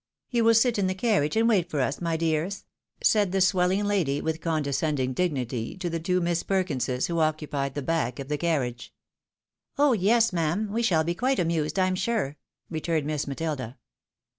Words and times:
"You 0.31 0.43
will 0.45 0.55
sit 0.55 0.79
in 0.79 0.87
the 0.87 0.95
carriage, 0.95 1.35
and 1.37 1.47
wait 1.47 1.69
for 1.69 1.79
us, 1.79 2.01
my 2.01 2.17
dears," 2.17 2.63
A 2.63 2.63
MOHNING 2.63 3.03
VISIT. 3.03 3.17
809 3.19 3.21
said 3.21 3.31
the 3.31 3.41
swelling 3.41 3.83
lady, 3.85 4.19
with 4.19 4.41
condescending 4.41 5.13
dignity, 5.13 5.77
to 5.77 5.91
the 5.91 5.99
two 5.99 6.19
iliss 6.19 6.41
Perkinses, 6.43 7.05
who 7.05 7.19
occupied 7.19 7.75
the 7.75 7.83
back 7.83 8.17
of 8.17 8.27
the 8.27 8.39
carriage." 8.39 8.91
Oh! 9.77 9.93
yes, 9.93 10.33
ma'am! 10.33 10.71
we 10.73 10.81
shall 10.81 11.03
be 11.03 11.13
quite 11.13 11.37
amused, 11.37 11.77
I'm 11.77 11.93
sure," 11.93 12.37
returned 12.71 13.05
Miss 13.05 13.27
Matilda. 13.27 13.77